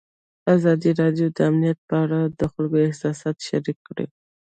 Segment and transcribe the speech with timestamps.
[0.55, 4.05] ازادي راډیو د امنیت په اړه د خلکو احساسات شریک کړي.